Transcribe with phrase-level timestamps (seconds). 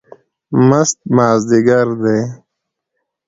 [0.67, 2.19] مست مازدیګر دی